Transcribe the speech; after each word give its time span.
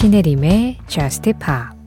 신혜림의 0.00 0.78
Just 0.86 1.30
Pop 1.34 1.78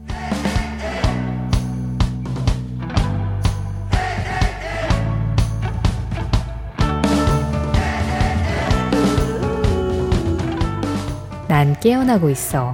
난 11.47 11.79
깨어나고 11.79 12.29
있어. 12.29 12.71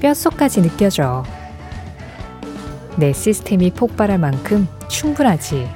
뼛속까지 0.00 0.60
느껴져. 0.60 1.24
내 2.96 3.14
시스템이 3.14 3.70
폭발할 3.70 4.18
만큼 4.18 4.68
충분하지. 4.88 5.66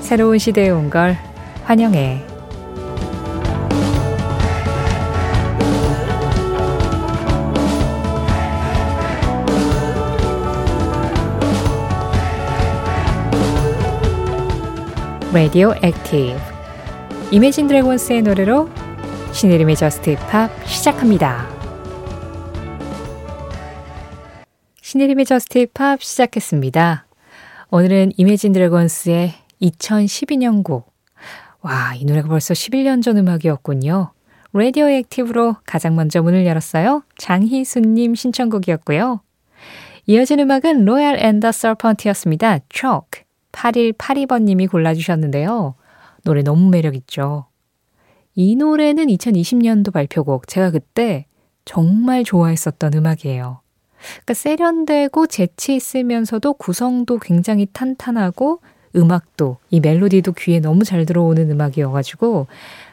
새로운 0.00 0.36
시대에 0.36 0.68
온 0.68 0.90
걸 0.90 1.16
환영해. 1.64 2.37
Radioactive 15.30 16.38
Imagine 17.30 17.66
Dragons의 17.66 18.22
노래로 18.22 18.70
신혜림의 19.34 19.76
JUST 19.76 20.16
POP 20.30 20.50
시작합니다. 20.66 21.46
신혜림의 24.80 25.26
JUST 25.26 25.66
POP 25.74 26.02
시작했습니다. 26.02 27.06
오늘은 27.70 28.12
Imagine 28.16 28.54
Dragons의 28.54 29.34
2012년 29.60 30.64
곡. 30.64 30.94
와, 31.60 31.92
이 31.94 32.06
노래가 32.06 32.28
벌써 32.28 32.54
11년 32.54 33.02
전 33.02 33.18
음악이었군요. 33.18 34.12
Radioactive로 34.54 35.56
가장 35.66 35.94
먼저 35.94 36.22
문을 36.22 36.46
열었어요. 36.46 37.02
장희수님 37.18 38.14
신청곡이었고요. 38.14 39.20
이어진 40.06 40.40
음악은 40.40 40.86
Royal & 40.86 41.18
the 41.22 41.52
Serpent였습니다. 41.52 42.60
Chalk. 42.72 43.27
8182번님이 43.52 44.70
골라주셨는데요. 44.70 45.74
노래 46.24 46.42
너무 46.42 46.68
매력있죠. 46.70 47.46
이 48.34 48.56
노래는 48.56 49.06
2020년도 49.06 49.92
발표곡. 49.92 50.46
제가 50.46 50.70
그때 50.70 51.26
정말 51.64 52.24
좋아했었던 52.24 52.94
음악이에요. 52.94 53.60
그러니까 53.98 54.34
세련되고 54.34 55.26
재치 55.26 55.74
있으면서도 55.74 56.54
구성도 56.54 57.18
굉장히 57.18 57.66
탄탄하고 57.72 58.60
음악도 58.96 59.58
이 59.70 59.80
멜로디도 59.80 60.32
귀에 60.32 60.60
너무 60.60 60.84
잘 60.84 61.04
들어오는 61.04 61.50
음악이어가지고 61.50 62.46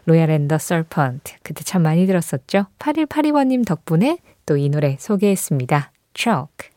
로얄 0.06 0.30
앤더 0.32 0.58
서펀트 0.58 1.34
그때 1.44 1.64
참 1.64 1.84
많이 1.84 2.06
들었었죠. 2.06 2.66
8182번님 2.80 3.66
덕분에 3.66 4.18
또 4.46 4.58
이 4.58 4.70
노래 4.70 4.98
소개했습니다. 5.00 5.92
Chalk 6.16 6.70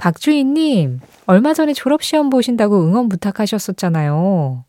박주인님, 0.00 1.00
얼마 1.26 1.52
전에 1.52 1.74
졸업시험 1.74 2.30
보신다고 2.30 2.82
응원 2.82 3.10
부탁하셨었잖아요. 3.10 4.64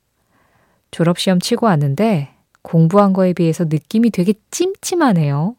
졸업시험 0.92 1.40
치고 1.40 1.68
왔는데 1.68 2.34
공부한 2.62 3.14
거에 3.14 3.32
비해서 3.32 3.64
느낌이 3.64 4.10
되게 4.10 4.34
찜찜하네요. 4.52 5.56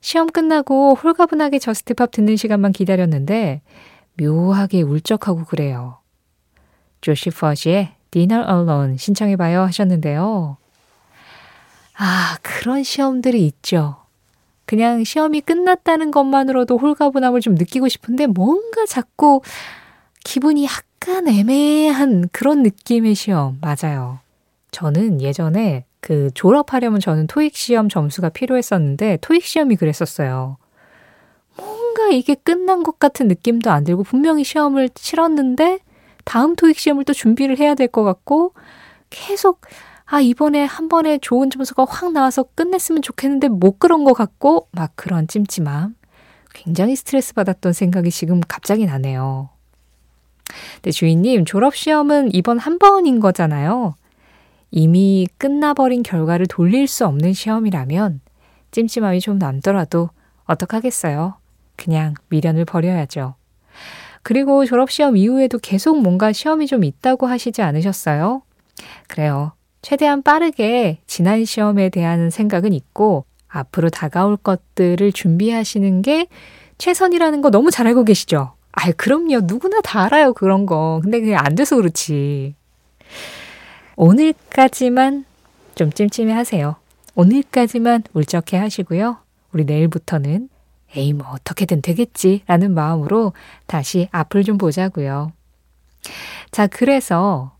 시험 0.00 0.28
끝나고 0.28 0.94
홀가분하게 0.94 1.58
JUST 1.58 1.88
POP 1.88 2.10
듣는 2.10 2.36
시간만 2.36 2.72
기다렸는데 2.72 3.60
묘하게 4.18 4.80
울적하고 4.80 5.44
그래요. 5.44 5.98
조시 7.02 7.28
퍼시의 7.28 7.92
Dinner 8.10 8.48
Alone 8.50 8.96
신청해봐요 8.96 9.60
하셨는데요. 9.60 10.56
아, 11.98 12.38
그런 12.40 12.82
시험들이 12.82 13.46
있죠. 13.46 13.98
그냥 14.70 15.02
시험이 15.02 15.40
끝났다는 15.40 16.12
것만으로도 16.12 16.78
홀가분함을 16.78 17.40
좀 17.40 17.56
느끼고 17.56 17.88
싶은데 17.88 18.28
뭔가 18.28 18.86
자꾸 18.86 19.40
기분이 20.22 20.64
약간 20.64 21.26
애매한 21.26 22.28
그런 22.30 22.62
느낌의 22.62 23.16
시험. 23.16 23.58
맞아요. 23.60 24.20
저는 24.70 25.20
예전에 25.22 25.86
그 25.98 26.30
졸업하려면 26.34 27.00
저는 27.00 27.26
토익 27.26 27.56
시험 27.56 27.88
점수가 27.88 28.28
필요했었는데 28.28 29.18
토익 29.22 29.44
시험이 29.44 29.74
그랬었어요. 29.74 30.56
뭔가 31.56 32.06
이게 32.12 32.36
끝난 32.36 32.84
것 32.84 33.00
같은 33.00 33.26
느낌도 33.26 33.72
안 33.72 33.82
들고 33.82 34.04
분명히 34.04 34.44
시험을 34.44 34.90
치렀는데 34.90 35.80
다음 36.24 36.54
토익 36.54 36.78
시험을 36.78 37.02
또 37.02 37.12
준비를 37.12 37.58
해야 37.58 37.74
될 37.74 37.88
것 37.88 38.04
같고 38.04 38.52
계속 39.10 39.62
아, 40.12 40.20
이번에 40.20 40.64
한 40.64 40.88
번에 40.88 41.18
좋은 41.18 41.50
점수가 41.50 41.86
확 41.88 42.12
나와서 42.12 42.42
끝냈으면 42.42 43.00
좋겠는데 43.00 43.46
못 43.46 43.78
그런 43.78 44.02
것 44.02 44.12
같고, 44.12 44.66
막 44.72 44.90
그런 44.96 45.28
찜찜함. 45.28 45.94
굉장히 46.52 46.96
스트레스 46.96 47.32
받았던 47.32 47.72
생각이 47.72 48.10
지금 48.10 48.40
갑자기 48.48 48.86
나네요. 48.86 49.50
근데 50.74 50.90
주인님, 50.90 51.44
졸업시험은 51.44 52.34
이번 52.34 52.58
한 52.58 52.80
번인 52.80 53.20
거잖아요. 53.20 53.94
이미 54.72 55.28
끝나버린 55.38 56.02
결과를 56.02 56.46
돌릴 56.46 56.88
수 56.88 57.06
없는 57.06 57.32
시험이라면 57.32 58.20
찜찜함이 58.72 59.20
좀 59.20 59.38
남더라도 59.38 60.10
어떡하겠어요. 60.44 61.36
그냥 61.76 62.14
미련을 62.30 62.64
버려야죠. 62.64 63.36
그리고 64.24 64.64
졸업시험 64.64 65.16
이후에도 65.16 65.58
계속 65.58 66.02
뭔가 66.02 66.32
시험이 66.32 66.66
좀 66.66 66.82
있다고 66.82 67.28
하시지 67.28 67.62
않으셨어요? 67.62 68.42
그래요. 69.06 69.52
최대한 69.82 70.22
빠르게 70.22 71.00
지난 71.06 71.44
시험에 71.44 71.88
대한 71.88 72.30
생각은 72.30 72.72
있고 72.72 73.24
앞으로 73.48 73.90
다가올 73.90 74.36
것들을 74.36 75.12
준비하시는 75.12 76.02
게 76.02 76.26
최선이라는 76.78 77.42
거 77.42 77.50
너무 77.50 77.70
잘 77.70 77.86
알고 77.86 78.04
계시죠? 78.04 78.54
아, 78.72 78.92
그럼요. 78.92 79.40
누구나 79.44 79.80
다 79.80 80.04
알아요. 80.04 80.32
그런 80.32 80.66
거. 80.66 81.00
근데 81.02 81.20
그게 81.20 81.34
안 81.34 81.54
돼서 81.54 81.76
그렇지. 81.76 82.54
오늘까지만 83.96 85.24
좀 85.74 85.92
찜찜해 85.92 86.32
하세요. 86.32 86.76
오늘까지만 87.14 88.04
울적해 88.14 88.56
하시고요. 88.56 89.18
우리 89.52 89.64
내일부터는 89.64 90.48
에이, 90.96 91.12
뭐, 91.12 91.26
어떻게든 91.30 91.82
되겠지. 91.82 92.42
라는 92.46 92.74
마음으로 92.74 93.32
다시 93.66 94.08
앞을 94.10 94.44
좀 94.44 94.58
보자고요. 94.58 95.32
자, 96.50 96.66
그래서 96.66 97.52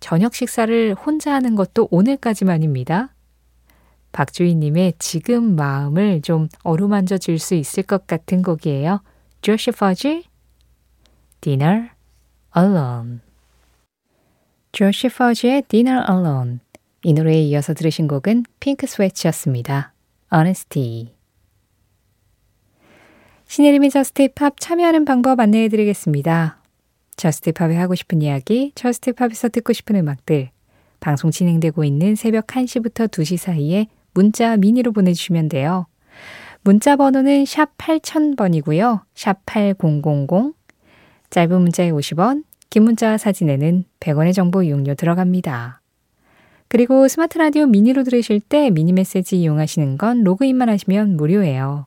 저녁 0.00 0.34
식사를 0.34 0.94
혼자 0.94 1.32
하는 1.34 1.54
것도 1.54 1.88
오늘까지만입니다. 1.90 3.14
박주희님의 4.12 4.94
지금 4.98 5.54
마음을 5.56 6.22
좀 6.22 6.48
어루만져 6.62 7.18
줄 7.18 7.38
수 7.38 7.54
있을 7.54 7.82
것 7.82 8.06
같은 8.06 8.42
곡이에요. 8.42 9.02
Josh 9.42 9.72
Fudge 9.72 10.24
Dinner 11.40 11.90
Alone 12.56 13.18
조시 14.72 15.08
퍼지의 15.08 15.62
Dinner 15.68 16.04
Alone 16.10 16.58
이 17.04 17.12
노래에 17.12 17.40
이어서 17.42 17.74
들으신 17.74 18.08
곡은 18.08 18.44
Pink 18.60 18.86
Sweat$였습니다. 18.86 19.92
Honesty 20.32 21.14
신혜림의 23.46 23.90
JUST 23.90 24.28
POP 24.34 24.58
참여하는 24.58 25.04
방법 25.04 25.40
안내해 25.40 25.68
드리겠습니다. 25.68 26.57
JUST 27.18 27.47
POP에 27.47 27.76
하고 27.76 27.94
싶은 27.94 28.22
이야기, 28.22 28.72
JUST 28.76 29.02
POP에서 29.02 29.48
듣고 29.48 29.72
싶은 29.72 29.96
음악들, 29.96 30.50
방송 31.00 31.30
진행되고 31.30 31.84
있는 31.84 32.14
새벽 32.14 32.46
1시부터 32.46 33.08
2시 33.08 33.36
사이에 33.36 33.88
문자 34.14 34.56
미니로 34.56 34.92
보내주시면 34.92 35.48
돼요. 35.48 35.86
문자 36.62 36.96
번호는 36.96 37.44
샵 37.44 37.76
8000번이고요. 37.76 39.02
샵 39.14 39.44
8000, 39.46 40.54
짧은 41.30 41.60
문자에 41.60 41.90
50원, 41.90 42.44
긴 42.70 42.84
문자 42.84 43.18
사진에는 43.18 43.84
100원의 44.00 44.32
정보 44.32 44.62
이용료 44.62 44.94
들어갑니다. 44.94 45.80
그리고 46.68 47.08
스마트 47.08 47.38
라디오 47.38 47.66
미니로 47.66 48.04
들으실 48.04 48.40
때 48.40 48.70
미니 48.70 48.92
메시지 48.92 49.40
이용하시는 49.40 49.98
건 49.98 50.22
로그인만 50.22 50.68
하시면 50.68 51.16
무료예요. 51.16 51.86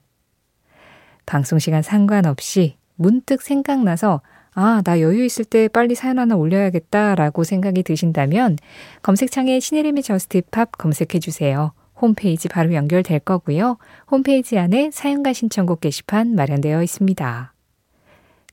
방송 1.25 1.59
시간 1.59 1.81
상관없이 1.81 2.75
문득 2.95 3.41
생각나서 3.41 4.21
아, 4.53 4.81
나 4.83 4.99
여유 4.99 5.23
있을 5.23 5.45
때 5.45 5.67
빨리 5.67 5.95
사연 5.95 6.19
하나 6.19 6.35
올려야겠다라고 6.35 7.43
생각이 7.43 7.83
드신다면 7.83 8.57
검색창에 9.01 9.59
신혜림의 9.59 10.03
JUST 10.03 10.41
POP 10.51 10.71
검색해 10.77 11.19
주세요. 11.19 11.73
홈페이지 11.95 12.47
바로 12.47 12.73
연결될 12.73 13.19
거고요. 13.19 13.77
홈페이지 14.09 14.57
안에 14.57 14.89
사연과 14.91 15.33
신청곡 15.33 15.81
게시판 15.81 16.35
마련되어 16.35 16.83
있습니다. 16.83 17.53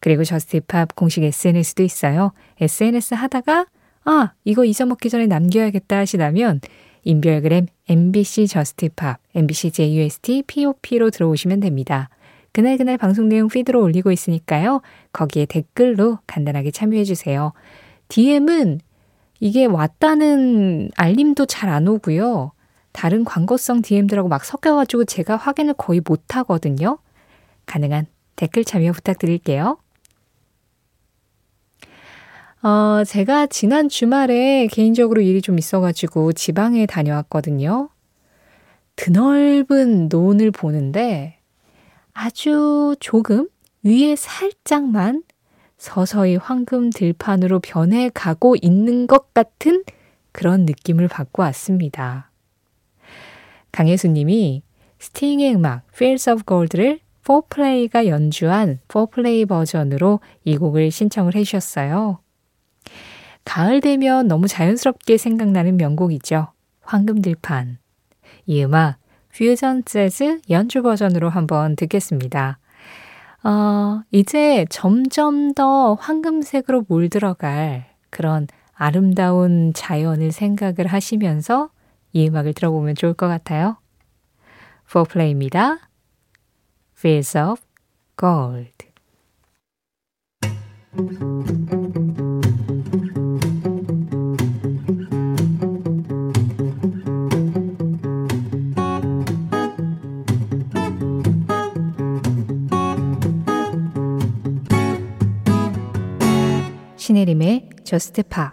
그리고 0.00 0.22
JUST 0.22 0.60
POP 0.60 0.94
공식 0.94 1.24
SNS도 1.24 1.82
있어요. 1.82 2.32
SNS 2.60 3.14
하다가 3.14 3.66
아, 4.04 4.32
이거 4.44 4.64
잊어먹기 4.64 5.10
전에 5.10 5.26
남겨야겠다 5.26 5.98
하시다면 5.98 6.60
인별그램 7.04 7.66
MBC 7.88 8.46
JUST 8.48 8.90
POP, 8.94 9.18
MBC 9.34 9.72
JUST 9.72 10.44
POP로 10.46 11.10
들어오시면 11.10 11.60
됩니다. 11.60 12.10
그날그날 12.58 12.98
방송 12.98 13.28
내용 13.28 13.46
피드로 13.46 13.80
올리고 13.80 14.10
있으니까요. 14.10 14.82
거기에 15.12 15.46
댓글로 15.46 16.18
간단하게 16.26 16.72
참여해 16.72 17.04
주세요. 17.04 17.52
DM은 18.08 18.80
이게 19.38 19.64
왔다는 19.64 20.90
알림도 20.96 21.46
잘 21.46 21.70
안 21.70 21.86
오고요. 21.86 22.50
다른 22.90 23.24
광고성 23.24 23.82
DM들하고 23.82 24.28
막 24.28 24.44
섞여가지고 24.44 25.04
제가 25.04 25.36
확인을 25.36 25.74
거의 25.74 26.00
못 26.04 26.34
하거든요. 26.34 26.98
가능한 27.66 28.06
댓글 28.34 28.64
참여 28.64 28.90
부탁드릴게요. 28.90 29.78
어, 32.64 33.04
제가 33.06 33.46
지난 33.46 33.88
주말에 33.88 34.66
개인적으로 34.66 35.20
일이 35.20 35.40
좀 35.42 35.60
있어가지고 35.60 36.32
지방에 36.32 36.86
다녀왔거든요. 36.86 37.88
드넓은 38.96 40.08
논을 40.08 40.50
보는데 40.50 41.37
아주 42.20 42.96
조금 42.98 43.46
위에 43.84 44.16
살짝만 44.16 45.22
서서히 45.76 46.34
황금 46.34 46.90
들판으로 46.90 47.60
변해가고 47.60 48.56
있는 48.60 49.06
것 49.06 49.32
같은 49.32 49.84
그런 50.32 50.66
느낌을 50.66 51.06
받고 51.06 51.42
왔습니다. 51.42 52.32
강혜수 53.70 54.08
님이 54.08 54.64
스팅의 54.98 55.54
음악 55.54 55.86
Fields 55.94 56.28
of 56.28 56.42
Gold를 56.44 56.98
4플레이가 57.22 58.06
연주한 58.06 58.80
4플레이 58.88 59.46
버전으로 59.46 60.18
이 60.44 60.56
곡을 60.56 60.90
신청을 60.90 61.36
해주셨어요. 61.36 62.18
가을 63.44 63.80
되면 63.80 64.26
너무 64.26 64.48
자연스럽게 64.48 65.18
생각나는 65.18 65.76
명곡이죠. 65.76 66.48
황금들판. 66.80 67.78
이 68.46 68.64
음악 68.64 68.98
퓨전 69.38 69.84
재즈 69.84 70.40
연주 70.50 70.82
버전으로 70.82 71.28
한번 71.28 71.76
듣겠습니다. 71.76 72.58
어, 73.44 74.02
이제 74.10 74.66
점점 74.68 75.54
더 75.54 75.94
황금색으로 75.94 76.86
몰들어갈 76.88 77.86
그런 78.10 78.48
아름다운 78.74 79.72
자연을 79.74 80.32
생각을 80.32 80.88
하시면서 80.88 81.70
이 82.12 82.26
음악을 82.26 82.52
들어보면 82.52 82.96
좋을 82.96 83.14
것 83.14 83.28
같아요. 83.28 83.76
4플레이입니다. 84.88 85.78
Fields 86.96 87.38
of 87.38 87.62
Gold 88.18 88.88
신혜림의 107.08 107.70
저스트 107.84 108.22
파 108.24 108.52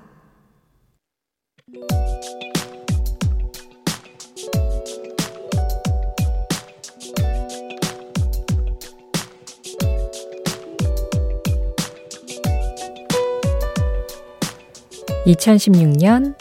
2016년 15.26 16.38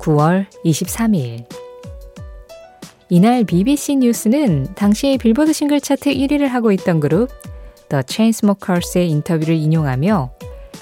9월 0.00 0.46
23일. 0.64 1.44
이날 3.10 3.44
BBC 3.44 3.96
뉴스는 3.96 4.74
당시 4.74 5.18
빌보드 5.20 5.52
싱글 5.52 5.82
차트 5.82 6.14
1위를 6.14 6.46
하고 6.46 6.72
있던 6.72 6.98
그룹 7.00 7.28
The 7.90 8.04
Chainsmokers의 8.06 9.10
인터뷰를 9.10 9.54
인용하며 9.54 10.38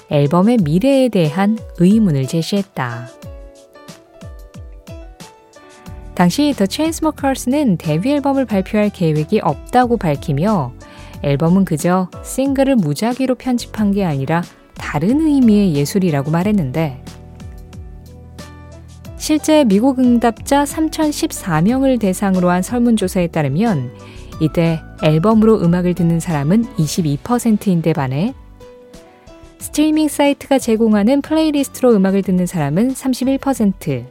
앨범의 0.09 0.57
미래에 0.63 1.09
대한 1.09 1.57
의문을 1.79 2.27
제시했다. 2.27 3.07
당시 6.15 6.53
The 6.57 6.67
Chainsmokers는 6.69 7.77
데뷔 7.77 8.11
앨범을 8.13 8.45
발표할 8.45 8.89
계획이 8.89 9.39
없다고 9.41 9.97
밝히며 9.97 10.73
앨범은 11.21 11.65
그저 11.65 12.09
싱글을 12.23 12.75
무작위로 12.77 13.35
편집한 13.35 13.91
게 13.91 14.03
아니라 14.03 14.41
다른 14.75 15.21
의미의 15.21 15.75
예술이라고 15.75 16.31
말했는데 16.31 17.03
실제 19.17 19.63
미국 19.63 19.99
응답자 19.99 20.63
3,014명을 20.63 21.99
대상으로 21.99 22.49
한 22.49 22.61
설문조사에 22.61 23.27
따르면 23.27 23.91
이때 24.39 24.81
앨범으로 25.03 25.61
음악을 25.61 25.95
듣는 25.95 26.19
사람은 26.19 26.63
22%인데 26.77 27.93
반해 27.93 28.33
스트리밍 29.59 30.07
사이트가 30.07 30.59
제공하는 30.59 31.21
playlist로 31.21 31.93
음악을 31.95 32.21
듣는 32.21 32.45
사람은 32.45 32.93
31%, 32.93 34.05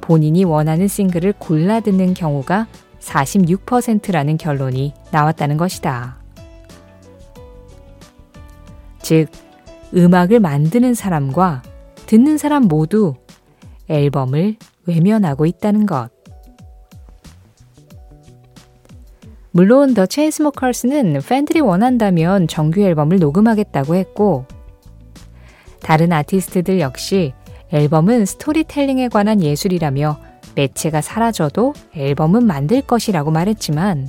본인이 0.00 0.44
원하는 0.44 0.86
싱글을 0.86 1.34
골라 1.38 1.80
듣는 1.80 2.14
경우가 2.14 2.66
46%라는 3.00 4.36
결론이 4.36 4.94
나왔다는 5.10 5.56
것이다. 5.56 6.18
즉, 9.02 9.28
음악을 9.94 10.40
만드는 10.40 10.94
사람과 10.94 11.62
듣는 12.06 12.38
사람 12.38 12.64
모두 12.64 13.14
앨범을 13.88 14.56
외면하고 14.86 15.46
있다는 15.46 15.86
것. 15.86 16.13
물론 19.56 19.94
더 19.94 20.04
체인스모커스는 20.04 21.20
팬들이 21.28 21.60
원한다면 21.60 22.48
정규 22.48 22.80
앨범을 22.80 23.20
녹음하겠다고 23.20 23.94
했고 23.94 24.46
다른 25.80 26.12
아티스트들 26.12 26.80
역시 26.80 27.34
앨범은 27.70 28.26
스토리텔링에 28.26 29.06
관한 29.10 29.40
예술이라며 29.40 30.18
매체가 30.56 31.02
사라져도 31.02 31.72
앨범은 31.94 32.44
만들 32.44 32.82
것이라고 32.82 33.30
말했지만 33.30 34.08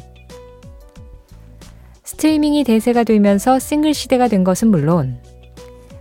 스트리밍이 2.03 2.63
대세가 2.63 3.03
되면서 3.03 3.59
싱글 3.59 3.94
시대가 3.94 4.27
된 4.27 4.44
것은 4.44 4.69
물론 4.69 5.19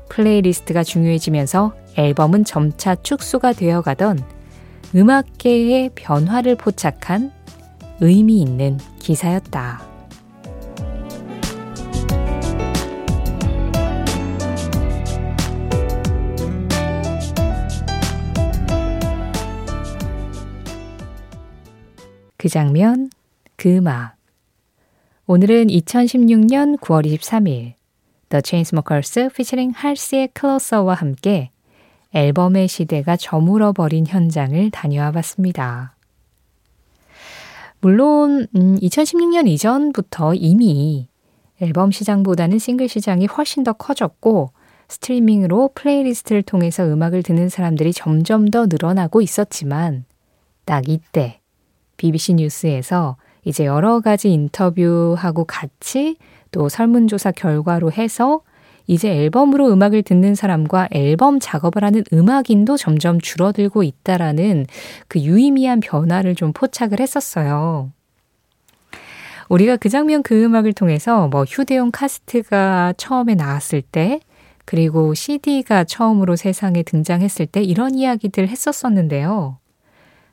playlist가 0.08 0.82
중요해지면서 0.84 1.74
앨범은 1.98 2.46
점차 2.46 2.94
축소가 2.94 3.52
되어 3.52 3.82
가던 3.82 4.24
음악계의 4.94 5.90
변화를 5.94 6.56
포착한 6.56 7.30
의미 8.00 8.40
있는 8.40 8.78
기사였다. 8.98 9.94
그 22.36 22.48
장면, 22.50 23.08
그 23.56 23.76
음악. 23.76 24.16
오늘은 25.26 25.68
2016년 25.68 26.78
9월 26.78 27.06
23일 27.06 27.72
The 28.28 28.42
Chainsmokers 28.44 29.20
featuring 29.30 29.72
Halsey의 29.74 30.28
Closer와 30.34 30.92
함께 30.92 31.50
앨범의 32.12 32.68
시대가 32.68 33.16
저물어 33.16 33.72
버린 33.72 34.06
현장을 34.06 34.70
다녀와 34.70 35.12
봤습니다. 35.12 35.93
물론 37.84 38.46
음, 38.56 38.78
2016년 38.80 39.46
이전부터 39.46 40.32
이미 40.32 41.10
앨범 41.60 41.90
시장보다는 41.90 42.58
싱글 42.58 42.88
시장이 42.88 43.26
훨씬 43.26 43.62
더 43.62 43.74
커졌고 43.74 44.52
스트리밍으로 44.88 45.72
playlist를 45.74 46.40
통해서 46.40 46.86
음악을 46.86 47.22
듣는 47.22 47.50
사람들이 47.50 47.92
점점 47.92 48.48
더 48.48 48.64
늘어나고 48.64 49.20
있었지만 49.20 50.06
딱 50.64 50.88
이때 50.88 51.40
BBC 51.98 52.34
뉴스에서 52.36 53.18
이제 53.44 53.66
여러 53.66 54.00
가지 54.00 54.32
인터뷰하고 54.32 55.44
같이 55.44 56.16
또 56.52 56.70
설문조사 56.70 57.32
결과로 57.32 57.92
해서 57.92 58.40
이제 58.86 59.10
앨범으로 59.10 59.72
음악을 59.72 60.02
듣는 60.02 60.34
사람과 60.34 60.88
앨범 60.90 61.40
작업을 61.40 61.84
하는 61.84 62.04
음악인도 62.12 62.76
점점 62.76 63.20
줄어들고 63.20 63.82
있다라는 63.82 64.66
그 65.08 65.20
유의미한 65.20 65.80
변화를 65.80 66.34
좀 66.34 66.52
포착을 66.52 67.00
했었어요. 67.00 67.90
우리가 69.48 69.76
그 69.76 69.88
장면 69.88 70.22
그 70.22 70.42
음악을 70.42 70.72
통해서 70.72 71.28
뭐 71.28 71.44
휴대용 71.44 71.90
카스트가 71.90 72.94
처음에 72.96 73.34
나왔을 73.34 73.82
때 73.82 74.20
그리고 74.64 75.14
CD가 75.14 75.84
처음으로 75.84 76.36
세상에 76.36 76.82
등장했을 76.82 77.46
때 77.46 77.62
이런 77.62 77.94
이야기들 77.94 78.48
했었었는데요. 78.48 79.58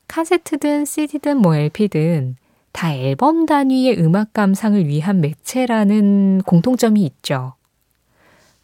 카세트든 0.08 0.86
CD든 0.86 1.38
뭐 1.38 1.56
LP든 1.56 2.36
다 2.72 2.94
앨범 2.94 3.46
단위의 3.46 4.00
음악 4.00 4.34
감상을 4.34 4.88
위한 4.88 5.22
매체라는 5.22 6.42
공통점이 6.46 7.04
있죠. 7.04 7.54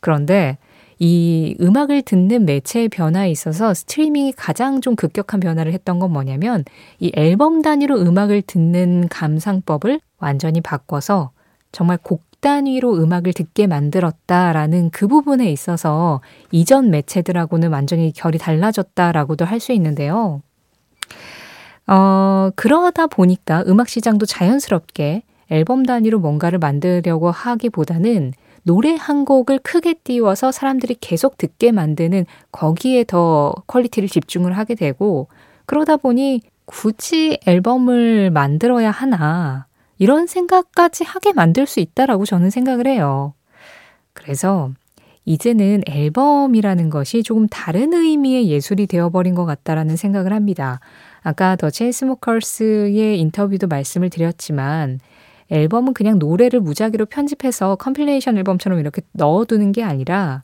그런데 0.08 0.58
이 1.00 1.58
음악을 1.60 2.02
듣는 2.02 2.46
매체의 2.46 2.88
변화에 2.88 3.30
있어서 3.30 3.74
스트리밍이 3.74 4.32
가장 4.32 4.80
좀 4.80 4.96
급격한 4.96 5.42
변화를 5.42 5.74
했던 5.74 6.00
건 6.00 6.14
뭐냐면 6.14 6.64
이 6.98 7.12
앨범 7.14 7.62
단위로 7.62 8.00
음악을 8.00 8.44
듣는 8.44 9.10
감상법을 9.10 10.00
완전히 10.18 10.62
바꿔서 10.62 11.32
정말 11.74 11.98
곡 12.02 12.24
단위로 12.40 12.96
음악을 13.04 13.34
듣게 13.34 13.68
만들었다라는 13.68 14.92
그 14.92 15.10
부분에 15.10 15.52
있어서 15.52 16.22
이전 16.52 16.90
매체들하고는 16.90 17.70
완전히 17.70 18.14
결이 18.14 18.38
달라졌다라고도 18.38 19.44
할 19.44 19.60
수 19.60 19.74
있는데요. 19.74 20.42
어, 21.86 22.50
그러다 22.56 23.08
보니까 23.08 23.66
음악 23.68 23.90
시장도 23.90 24.26
자연스럽게 24.26 25.24
앨범 25.50 25.86
단위로 25.86 26.20
뭔가를 26.20 26.60
만들려고 26.60 27.30
하기보다는 27.30 28.32
노래 28.68 28.98
한 29.00 29.24
곡을 29.24 29.60
크게 29.60 29.94
띄워서 29.94 30.52
사람들이 30.52 30.98
계속 31.00 31.38
듣게 31.38 31.72
만드는 31.72 32.26
거기에 32.52 33.06
더 33.06 33.56
quality를 33.66 34.10
집중을 34.10 34.58
하게 34.58 34.76
되고 34.76 35.30
그러다 35.66 35.96
보니 35.96 36.42
굳이 36.66 37.40
앨범을 37.46 38.30
만들어야 38.30 38.92
하나 38.92 39.68
이런 39.98 40.28
생각까지 40.28 41.06
하게 41.06 41.32
만들 41.32 41.66
수 41.66 41.80
있다라고 41.80 42.26
저는 42.26 42.50
생각을 42.50 42.88
해요. 42.88 43.34
그래서 44.12 44.72
이제는 45.24 45.84
앨범이라는 45.88 46.90
것이 46.90 47.24
조금 47.24 47.48
다른 47.48 47.94
의미의 47.94 48.50
예술이 48.50 48.88
되어버린 48.88 49.34
것 49.34 49.46
같다라는 49.46 49.96
생각을 49.96 50.34
합니다. 50.34 50.82
아까 51.22 51.56
The 51.56 51.70
Chainsmokers의 51.70 53.18
인터뷰도 53.22 53.68
말씀을 53.68 54.10
드렸지만 54.10 55.00
앨범은 55.50 55.94
그냥 55.94 56.20
노래를 56.20 56.60
무작위로 56.60 57.06
편집해서 57.06 57.76
compilation 57.76 58.38
앨범처럼 58.38 58.80
이렇게 58.80 59.02
넣어두는 59.14 59.72
게 59.72 59.84
아니라 59.84 60.44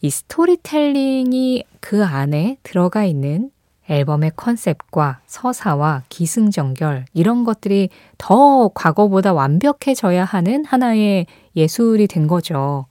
이 0.00 0.10
스토리텔링이 0.10 1.64
그 1.80 2.04
안에 2.04 2.56
들어가 2.62 3.04
있는 3.04 3.50
앨범의 3.88 4.32
컨셉과 4.36 5.20
서사와 5.26 6.04
기승전결 6.08 7.06
이런 7.12 7.44
것들이 7.44 7.90
더 8.18 8.68
과거보다 8.68 9.32
완벽해져야 9.32 10.24
하는 10.24 10.64
하나의 10.64 11.26
예술이 11.56 12.06
된 12.06 12.28
거죠. 12.28 12.86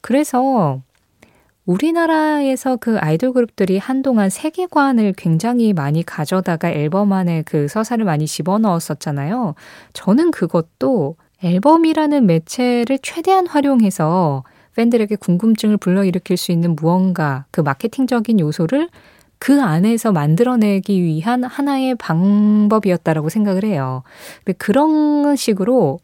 그래서 0.00 0.80
우리나라에서 1.68 2.76
그 2.76 2.96
아이돌 2.98 3.34
그룹들이 3.34 3.76
한동안 3.76 4.30
세계관을 4.30 5.12
굉장히 5.18 5.74
많이 5.74 6.02
가져다가 6.02 6.70
앨범 6.70 7.12
안에 7.12 7.42
그 7.44 7.68
서사를 7.68 8.02
많이 8.06 8.26
집어넣었었잖아요. 8.26 9.54
저는 9.92 10.30
그것도 10.30 11.16
앨범이라는 11.44 12.24
매체를 12.24 12.98
최대한 13.02 13.46
활용해서 13.46 14.44
팬들에게 14.76 15.16
궁금증을 15.16 15.76
불러일으킬 15.76 16.38
수 16.38 16.52
있는 16.52 16.74
무언가, 16.74 17.44
그 17.50 17.60
마케팅적인 17.60 18.40
요소를 18.40 18.88
그 19.38 19.60
안에서 19.60 20.10
만들어내기 20.10 21.02
위한 21.02 21.44
하나의 21.44 21.96
방법이었다라고 21.96 23.28
생각을 23.28 23.64
해요. 23.64 24.04
그런 24.56 25.36
식으로 25.36 26.00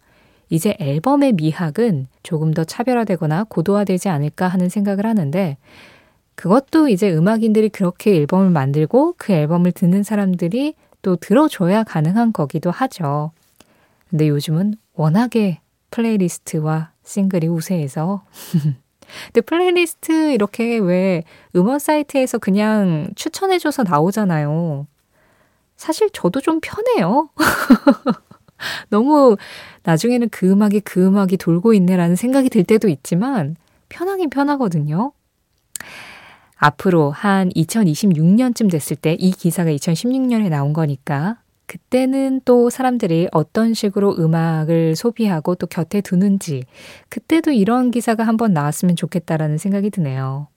이제 0.51 0.77
앨범의 0.79 1.33
미학은 1.35 2.07
조금 2.23 2.53
더 2.53 2.65
차별화되거나 2.65 3.45
고도화되지 3.45 4.09
않을까 4.09 4.49
하는 4.49 4.69
생각을 4.69 5.07
하는데 5.07 5.57
그것도 6.35 6.89
이제 6.89 7.13
음악인들이 7.13 7.69
그렇게 7.69 8.17
앨범을 8.17 8.51
만들고 8.51 9.15
그 9.17 9.33
앨범을 9.33 9.73
듣는 9.73 10.03
사람들이 10.03 10.75
또 11.03 11.17
들어줘야 11.17 11.85
가능한 11.85 12.33
거기도 12.33 12.71
하죠. 12.71 13.31
근데 14.11 14.29
요즘은 14.29 14.75
워낙에 14.95 15.61
playlist와 15.91 16.91
싱글이 17.05 17.47
우세해서 17.49 18.25
근데 19.27 19.41
플레이리스트 19.43 20.33
이렇게 20.33 20.79
왜 20.79 21.25
음원 21.55 21.79
사이트에서 21.79 22.39
그냥 22.39 23.11
추천해줘서 23.15 23.83
나오잖아요. 23.83 24.87
사실 25.77 26.09
저도 26.11 26.41
좀 26.41 26.61
편해요. 26.61 27.29
너무 28.91 29.37
나중에는 29.83 30.29
그 30.31 30.51
음악이 30.51 30.81
그 30.81 31.05
음악이 31.07 31.37
돌고 31.37 31.75
있네라는 31.75 32.17
생각이 32.17 32.49
들 32.51 32.65
때도 32.65 32.89
있지만 32.89 33.57
편하긴 33.89 34.31
편하거든요. 34.31 35.13
앞으로 36.57 37.11
한 37.11 37.51
2026년쯤 37.51 38.71
됐을 38.71 38.97
때 38.97 39.17
이 39.19 39.33
기사가 39.33 39.71
2016년에 39.71 40.49
나온 40.49 40.73
거니까 40.73 41.39
그때는 41.67 42.41
또 42.45 42.71
사람들이 42.71 43.29
어떤 43.33 43.75
식으로 43.75 44.17
음악을 44.19 44.97
소비하고 44.97 45.55
또 45.57 45.67
곁에 45.67 46.01
두는지 46.01 46.65
그때도 47.09 47.53
이런 47.53 47.91
기사가 47.91 48.25
한번 48.25 48.53
나왔으면 48.53 48.97
좋겠다라는 48.97 49.59
생각이 49.59 49.91
드네요. 49.91 50.49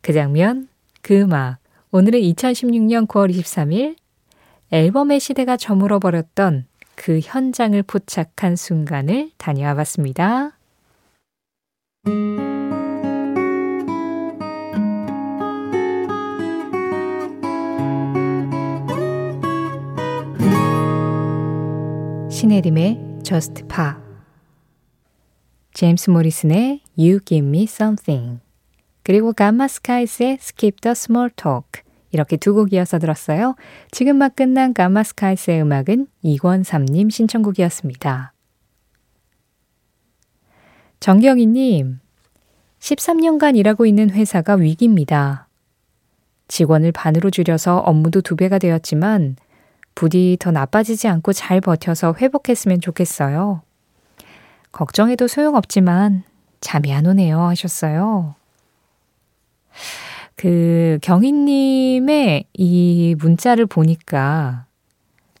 그 0.00 0.12
장면, 0.12 0.68
그 1.02 1.20
음악. 1.20 1.58
오늘은 1.92 2.20
2016년 2.20 3.06
9월 3.06 3.32
23일 3.32 3.96
앨범의 4.70 5.20
시대가 5.20 5.56
저물어 5.56 6.00
버렸던 6.00 6.66
그 6.96 7.20
현장을 7.22 7.80
포착한 7.84 8.56
순간을 8.56 9.30
다녀와 9.38 9.74
봤습니다. 9.74 10.52
신혜림의 22.30 23.20
Just 23.22 23.64
Pa 23.68 23.92
제임스 25.74 26.10
모리슨의 26.10 26.80
You 26.98 27.20
Give 27.24 27.46
Me 27.46 27.62
Something 27.64 28.40
그리고 29.02 29.32
감마 29.32 29.68
스카이스의 29.68 30.38
Skip 30.40 30.80
the 30.80 30.92
Small 30.92 31.30
Talk 31.36 31.85
이렇게 32.16 32.36
두 32.38 32.54
곡 32.54 32.72
이어서 32.72 32.98
들었어요. 32.98 33.54
지금 33.90 34.16
막 34.16 34.34
끝난 34.34 34.72
감마 34.72 35.02
스카이스의 35.02 35.60
음악은 35.60 36.06
이권삼님 36.22 37.10
신청곡이었습니다. 37.10 38.32
정경희님, 41.00 42.00
13년간 42.80 43.56
일하고 43.56 43.84
있는 43.84 44.08
회사가 44.10 44.54
위기입니다. 44.54 45.46
직원을 46.48 46.92
반으로 46.92 47.28
줄여서 47.30 47.78
업무도 47.80 48.22
두 48.22 48.34
배가 48.36 48.58
되었지만 48.58 49.36
부디 49.94 50.36
더 50.40 50.50
나빠지지 50.50 51.08
않고 51.08 51.32
잘 51.34 51.60
버텨서 51.60 52.14
회복했으면 52.18 52.80
좋겠어요. 52.80 53.62
걱정해도 54.72 55.28
소용없지만 55.28 56.22
잠이 56.60 56.92
안 56.94 57.06
오네요 57.06 57.40
하셨어요. 57.42 58.34
그 60.36 60.98
경희님의 61.02 62.44
이 62.52 63.14
문자를 63.18 63.66
보니까 63.66 64.66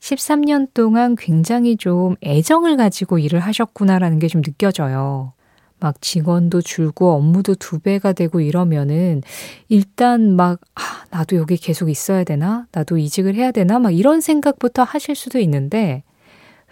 13년 0.00 0.68
동안 0.72 1.16
굉장히 1.16 1.76
좀 1.76 2.16
애정을 2.24 2.76
가지고 2.76 3.18
일을 3.18 3.40
하셨구나라는 3.40 4.18
게 4.18 4.28
좀 4.28 4.42
느껴져요. 4.42 5.32
막 5.78 6.00
직원도 6.00 6.62
줄고 6.62 7.12
업무도 7.12 7.54
두 7.56 7.78
배가 7.80 8.12
되고 8.14 8.40
이러면은 8.40 9.20
일단 9.68 10.34
막, 10.34 10.60
아, 10.74 10.80
나도 11.10 11.36
여기 11.36 11.56
계속 11.58 11.90
있어야 11.90 12.24
되나? 12.24 12.66
나도 12.72 12.96
이직을 12.96 13.34
해야 13.34 13.50
되나? 13.50 13.78
막 13.78 13.90
이런 13.94 14.22
생각부터 14.22 14.84
하실 14.84 15.14
수도 15.14 15.38
있는데 15.40 16.02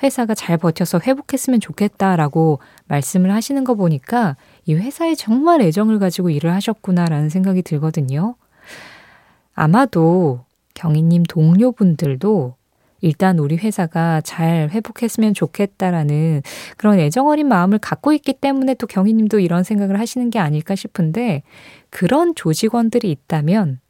회사가 0.02 0.34
잘 0.34 0.56
버텨서 0.56 1.00
회복했으면 1.06 1.60
좋겠다라고 1.60 2.60
말씀을 2.86 3.30
하시는 3.32 3.62
거 3.64 3.74
보니까 3.74 4.36
이 4.66 4.74
회사에 4.74 5.14
정말 5.14 5.60
애정을 5.60 5.98
가지고 5.98 6.30
일을 6.30 6.52
하셨구나라는 6.52 7.28
생각이 7.28 7.62
들거든요. 7.62 8.36
아마도 9.54 10.44
경희님 10.74 11.24
동료분들도 11.24 12.56
일단 13.00 13.38
우리 13.38 13.56
회사가 13.56 14.22
잘 14.22 14.70
회복했으면 14.70 15.34
좋겠다라는 15.34 16.42
그런 16.78 16.98
애정 16.98 17.28
어린 17.28 17.48
마음을 17.48 17.78
갖고 17.78 18.14
있기 18.14 18.32
때문에 18.32 18.74
또 18.74 18.86
경희님도 18.86 19.40
이런 19.40 19.62
생각을 19.62 20.00
하시는 20.00 20.30
게 20.30 20.38
아닐까 20.38 20.74
싶은데 20.74 21.42
그런 21.90 22.34
조직원들이 22.34 23.10
있다면 23.10 23.80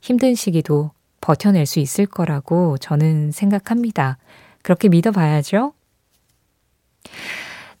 힘든 0.00 0.34
시기도 0.34 0.90
버텨낼 1.20 1.66
수 1.66 1.80
있을 1.80 2.06
거라고 2.06 2.78
저는 2.78 3.30
생각합니다. 3.30 4.16
그렇게 4.62 4.88
믿어봐야죠. 4.88 5.74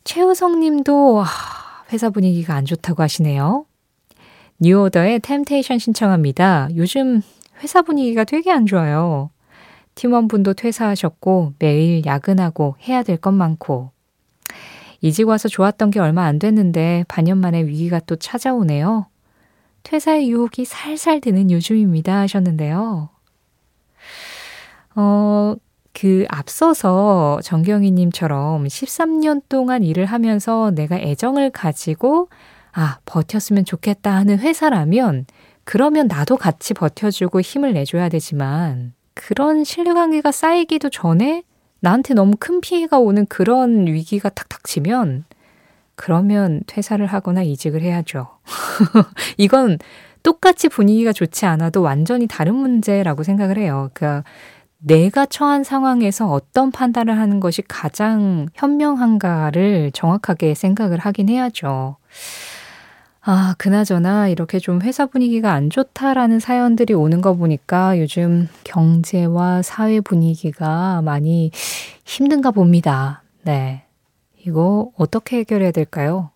최우성 0.04 0.60
님도 0.60 1.24
회사 1.92 2.10
분위기가 2.10 2.54
안 2.54 2.64
좋다고 2.64 3.02
하시네요. 3.02 3.66
뉴오더의 4.60 5.20
템테이션 5.20 5.78
신청합니다. 5.78 6.68
요즘 6.76 7.20
회사 7.62 7.82
분위기가 7.82 8.24
되게 8.24 8.50
안 8.50 8.66
좋아요. 8.66 9.30
팀원분도 9.94 10.54
퇴사하셨고 10.54 11.54
매일 11.58 12.04
야근하고 12.06 12.76
해야 12.88 13.02
될 13.02 13.16
것 13.18 13.32
많고 13.32 13.90
이직 15.00 15.28
와서 15.28 15.48
좋았던 15.48 15.90
게 15.90 16.00
얼마 16.00 16.24
안 16.24 16.38
됐는데 16.38 17.04
반년 17.08 17.38
만에 17.38 17.66
위기가 17.66 18.00
또 18.00 18.16
찾아오네요. 18.16 19.06
퇴사의 19.82 20.30
유혹이 20.30 20.64
살살 20.64 21.20
드는 21.20 21.50
요즘입니다 21.50 22.16
하셨는데요. 22.20 23.10
어, 24.94 25.54
그 25.92 26.24
앞서서 26.28 27.40
정경희님처럼 27.42 28.64
13년 28.64 29.42
동안 29.48 29.82
일을 29.82 30.06
하면서 30.06 30.70
내가 30.70 30.96
애정을 30.96 31.50
가지고 31.50 32.28
아, 32.72 32.98
버텼으면 33.04 33.64
좋겠다 33.64 34.14
하는 34.14 34.38
회사라면 34.38 35.26
그러면 35.64 36.08
나도 36.08 36.36
같이 36.36 36.74
버텨주고 36.74 37.40
힘을 37.40 37.74
내줘야 37.74 38.08
되지만 38.08 38.94
그런 39.14 39.64
신뢰관계가 39.64 40.32
쌓이기도 40.32 40.88
전에 40.88 41.42
나한테 41.80 42.14
너무 42.14 42.36
큰 42.38 42.60
피해가 42.60 42.98
오는 42.98 43.26
그런 43.26 43.86
위기가 43.86 44.28
탁탁 44.28 44.64
치면 44.64 45.24
그러면 45.94 46.62
퇴사를 46.66 47.04
하거나 47.06 47.42
이직을 47.42 47.82
해야죠. 47.82 48.28
이건 49.36 49.78
똑같이 50.22 50.68
분위기가 50.68 51.12
좋지 51.12 51.46
않아도 51.46 51.82
완전히 51.82 52.26
다른 52.26 52.54
문제라고 52.54 53.22
생각을 53.22 53.58
해요. 53.58 53.90
그러니까 53.92 54.24
내가 54.84 55.26
처한 55.26 55.62
상황에서 55.62 56.28
어떤 56.28 56.72
판단을 56.72 57.16
하는 57.16 57.38
것이 57.38 57.62
가장 57.62 58.48
현명한가를 58.54 59.92
정확하게 59.92 60.54
생각을 60.54 60.98
하긴 60.98 61.28
해야죠. 61.28 61.96
아, 63.20 63.54
그나저나 63.58 64.26
이렇게 64.26 64.58
좀 64.58 64.82
회사 64.82 65.06
분위기가 65.06 65.52
안 65.52 65.70
좋다라는 65.70 66.40
사연들이 66.40 66.94
오는 66.94 67.20
거 67.20 67.34
보니까 67.34 67.96
요즘 68.00 68.48
경제와 68.64 69.62
사회 69.62 70.00
분위기가 70.00 71.00
많이 71.02 71.52
힘든가 72.04 72.50
봅니다. 72.50 73.22
네. 73.42 73.84
이거 74.44 74.90
어떻게 74.96 75.38
해결해야 75.38 75.70
될까요? 75.70 76.30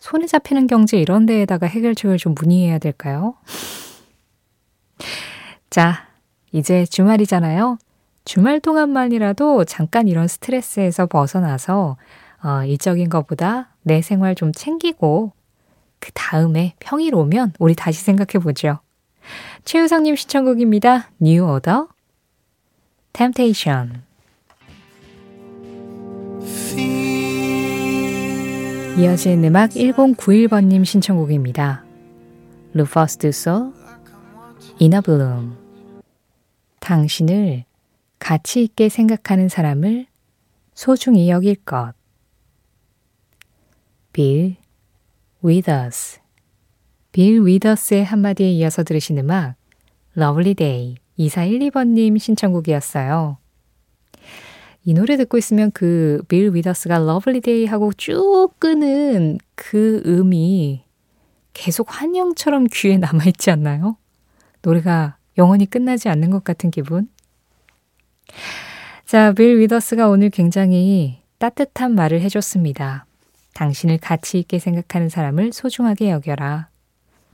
손에 0.00 0.26
잡히는 0.26 0.66
경제 0.66 0.98
이런 0.98 1.24
데에다가 1.26 1.66
해결책을 1.66 2.16
좀 2.16 2.34
문의해야 2.36 2.78
될까요? 2.80 3.34
자, 5.70 6.07
이제 6.52 6.84
주말이잖아요. 6.86 7.78
주말 8.24 8.60
동안만이라도 8.60 9.64
잠깐 9.64 10.08
이런 10.08 10.28
스트레스에서 10.28 11.06
벗어나서 11.06 11.96
어, 12.42 12.64
일적인 12.64 13.08
것보다 13.08 13.70
내 13.82 14.02
생활 14.02 14.34
좀 14.34 14.52
챙기고 14.52 15.32
그 15.98 16.12
다음에 16.12 16.74
평일 16.78 17.14
오면 17.14 17.54
우리 17.58 17.74
다시 17.74 18.02
생각해 18.02 18.42
보죠. 18.42 18.78
최유상님 19.64 20.16
시청곡입니다. 20.16 21.10
New 21.20 21.44
Order, 21.48 21.86
Temptation. 23.12 24.02
이어진 28.98 29.44
음악 29.44 29.70
1091번님 29.70 30.84
신청곡입니다. 30.84 31.84
루퍼스 32.74 33.18
두소, 33.18 33.72
이너 34.78 35.00
블룸. 35.00 35.67
당신을 36.88 37.64
가치 38.18 38.62
있게 38.62 38.88
생각하는 38.88 39.50
사람을 39.50 40.06
소중히 40.72 41.28
여길 41.28 41.56
것. 41.56 41.92
빌 44.14 44.56
us. 45.44 46.18
빌 47.12 47.44
위더스의 47.44 48.06
한마디에 48.06 48.50
이어서 48.52 48.84
들으신 48.84 49.18
음악 49.18 49.56
Lovely 50.16 50.54
Day 50.54 50.94
2412번님 51.18 52.18
신청곡이었어요. 52.18 53.36
이 54.84 54.94
노래 54.94 55.18
듣고 55.18 55.36
있으면 55.36 55.70
그 55.72 56.22
빌 56.26 56.54
위더스가 56.54 56.94
Lovely 56.94 57.42
Day 57.42 57.66
하고 57.66 57.92
쭉 57.92 58.54
끄는 58.58 59.36
그 59.54 60.02
음이 60.06 60.84
계속 61.52 61.88
환영처럼 61.90 62.66
귀에 62.72 62.96
남아있지 62.96 63.50
않나요? 63.50 63.98
노래가 64.62 65.17
영원히 65.38 65.66
끝나지 65.66 66.08
않는 66.08 66.30
것 66.30 66.44
같은 66.44 66.70
기분? 66.70 67.08
자, 69.06 69.32
빌 69.32 69.58
위더스가 69.60 70.08
오늘 70.08 70.28
굉장히 70.30 71.22
따뜻한 71.38 71.94
말을 71.94 72.20
해줬습니다. 72.20 73.06
당신을 73.54 73.98
가치 73.98 74.38
있게 74.38 74.58
생각하는 74.58 75.08
사람을 75.08 75.52
소중하게 75.52 76.10
여겨라. 76.10 76.68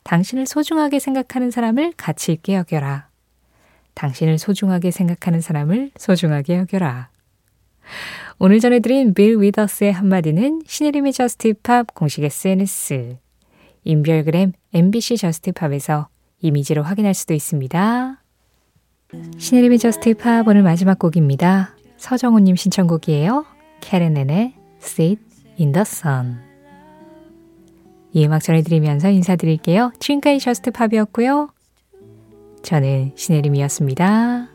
당신을 0.04 0.46
소중하게 0.46 0.98
생각하는 0.98 1.50
사람을 1.50 1.94
가치 1.96 2.32
있게 2.32 2.54
여겨라. 2.54 3.08
당신을 3.94 4.38
소중하게 4.38 4.90
생각하는 4.90 5.40
사람을 5.40 5.90
소중하게 5.96 6.58
여겨라. 6.58 7.08
오늘 8.38 8.60
전해드린 8.60 9.14
빌 9.14 9.40
위더스의 9.40 9.92
한마디는 9.92 10.62
신혜림의 10.66 11.12
저스티팝 11.12 11.94
공식 11.94 12.24
SNS, 12.24 13.16
인별그램 13.84 14.52
MBC 14.72 15.16
저스티팝에서 15.18 16.08
이미지로 16.44 16.82
확인할 16.82 17.14
수도 17.14 17.32
있습니다. 17.32 18.22
신혜림의 19.38 19.78
저스티팝 19.78 20.46
오늘 20.46 20.62
마지막 20.62 20.98
곡입니다. 20.98 21.74
서정우님 21.96 22.54
신청곡이에요. 22.54 23.46
캐렌넨의 23.80 24.52
Sit 24.78 25.22
in 25.58 25.72
the 25.72 25.80
sun. 25.80 26.36
이 28.12 28.26
음악 28.26 28.42
전해드리면서 28.42 29.08
인사드릴게요. 29.08 29.92
지금까지 29.98 30.38
저스트 30.38 30.70
팝이었고요. 30.70 31.48
저는 32.62 33.12
신혜림이었습니다. 33.14 34.53